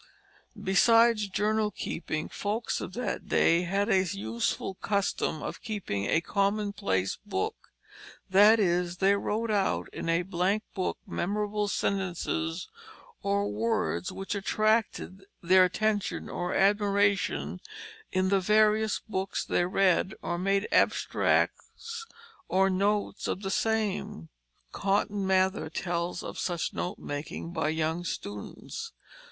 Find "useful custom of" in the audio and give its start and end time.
4.03-5.61